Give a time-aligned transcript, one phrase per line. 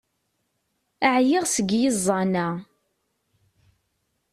[1.15, 2.47] Ɛyiɣ seg yiẓẓan-a!